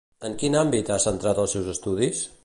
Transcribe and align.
En 0.27 0.35
quin 0.43 0.55
àmbit 0.61 0.89
ha 0.95 0.97
centrat 1.03 1.41
els 1.43 1.55
seus 1.57 1.69
estudis? 1.75 2.23